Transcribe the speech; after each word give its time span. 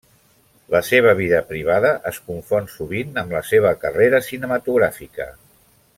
La 0.75 0.79
seva 0.87 1.11
vida 1.19 1.41
privada 1.51 1.91
es 2.13 2.19
confon 2.31 2.71
sovint 2.77 3.21
amb 3.23 3.37
la 3.39 3.45
seva 3.53 3.77
carrera 3.85 4.25
cinematogràfica. 4.33 5.29